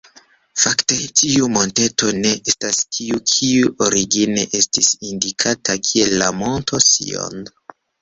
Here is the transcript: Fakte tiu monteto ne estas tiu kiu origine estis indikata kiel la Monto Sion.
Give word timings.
Fakte 0.61 0.95
tiu 1.19 1.49
monteto 1.57 2.09
ne 2.23 2.31
estas 2.53 2.81
tiu 2.97 3.21
kiu 3.35 3.71
origine 3.91 4.49
estis 4.63 4.93
indikata 5.13 5.81
kiel 5.93 6.19
la 6.27 6.35
Monto 6.43 6.87
Sion. 6.91 7.43